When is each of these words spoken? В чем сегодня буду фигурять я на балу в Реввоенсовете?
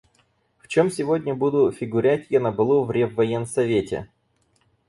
В 0.57 0.67
чем 0.67 0.89
сегодня 0.89 1.35
буду 1.35 1.71
фигурять 1.71 2.25
я 2.31 2.39
на 2.39 2.51
балу 2.51 2.85
в 2.85 2.89
Реввоенсовете? 2.89 4.09